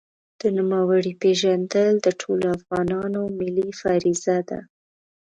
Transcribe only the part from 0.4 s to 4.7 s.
د نوموړي پېژندل د ټولو افغانانو ملي فریضه ده.